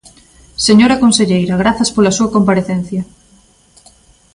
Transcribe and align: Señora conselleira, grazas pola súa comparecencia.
Señora 0.67 1.01
conselleira, 1.03 1.59
grazas 1.61 1.89
pola 1.95 2.15
súa 2.17 2.33
comparecencia. 2.35 3.01